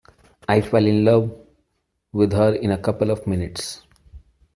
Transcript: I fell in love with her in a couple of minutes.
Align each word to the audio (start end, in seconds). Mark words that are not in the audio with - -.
I 0.49 0.61
fell 0.61 0.87
in 0.87 1.05
love 1.05 1.31
with 2.11 2.33
her 2.33 2.55
in 2.55 2.71
a 2.71 2.77
couple 2.79 3.11
of 3.11 3.27
minutes. 3.27 3.83